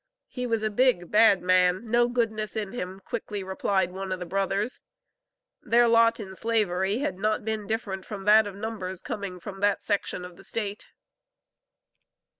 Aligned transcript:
"He 0.29 0.47
was 0.47 0.63
a 0.63 0.71
big, 0.71 1.11
bad 1.11 1.43
man, 1.43 1.85
no 1.85 2.07
goodness 2.09 2.55
in 2.55 2.71
him," 2.71 3.01
quickly 3.01 3.43
replied 3.43 3.91
one 3.91 4.11
of 4.11 4.17
the 4.19 4.25
brothers. 4.25 4.79
Their 5.61 5.87
lot 5.87 6.19
in 6.19 6.33
Slavery 6.33 6.97
had 6.97 7.19
not 7.19 7.45
been 7.45 7.67
different 7.67 8.03
from 8.03 8.25
that 8.25 8.47
of 8.47 8.55
numbers 8.55 8.99
coming 8.99 9.39
from 9.39 9.59
that 9.59 9.83
section 9.83 10.25
of 10.25 10.37
the 10.37 10.43
State. 10.43 10.87